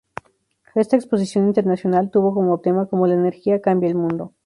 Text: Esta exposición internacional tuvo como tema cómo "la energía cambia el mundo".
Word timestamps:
Esta 0.73 0.95
exposición 0.95 1.45
internacional 1.45 2.09
tuvo 2.09 2.33
como 2.33 2.59
tema 2.59 2.87
cómo 2.87 3.05
"la 3.05 3.13
energía 3.13 3.61
cambia 3.61 3.87
el 3.87 3.93
mundo". 3.93 4.33